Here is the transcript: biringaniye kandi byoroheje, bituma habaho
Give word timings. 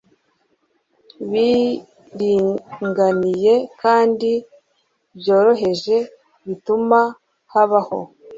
biringaniye 1.29 3.53
kandi 3.81 4.31
byoroheje, 5.19 5.97
bituma 6.45 6.99
habaho 7.53 7.99